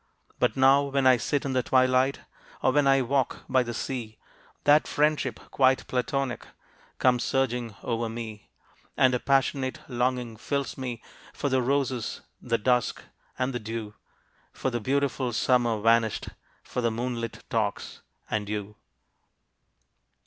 [0.39, 2.21] But now, when I sit in the twilight
[2.63, 4.17] Or when I walk by the sea,
[4.63, 6.47] That friendship quite "platonic"
[6.97, 8.49] Comes surging over me.
[8.97, 11.03] And a passionate longing fills me
[11.33, 13.03] For the roses, the dusk
[13.37, 13.93] and the dew,
[14.51, 16.29] For the beautiful Summer vanished
[16.63, 18.77] For the moonlit talks and you.